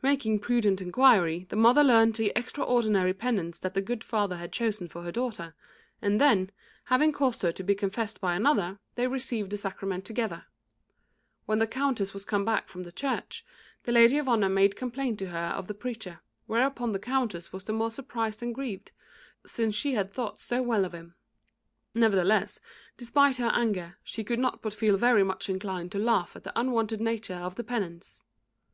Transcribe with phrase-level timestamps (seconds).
[0.00, 4.88] Making prudent inquiry, the mother learnt the extraordinary penance that the good father had chosen
[4.88, 5.54] for her daughter;
[6.00, 6.48] and then,
[6.84, 10.46] having caused her to be confessed by another, they received the sacrament together.
[11.44, 13.44] When the Countess was come back from the church,
[13.82, 17.64] the lady of honour made complaint to her of the preacher, whereupon the Countess was
[17.64, 18.92] the more surprised and grieved,
[19.44, 21.16] since she had thought so well of him.
[21.94, 22.60] Nevertheless,
[22.96, 26.58] despite her anger, she could not but feel very much inclined to laugh at the
[26.58, 28.24] unwonted nature of the penance.